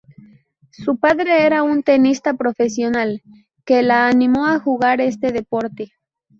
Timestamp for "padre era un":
0.97-1.83